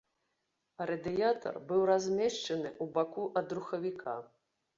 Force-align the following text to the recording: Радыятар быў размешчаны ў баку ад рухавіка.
Радыятар 0.91 1.59
быў 1.73 1.81
размешчаны 1.91 2.67
ў 2.71 2.85
баку 2.97 3.27
ад 3.45 3.55
рухавіка. 3.61 4.17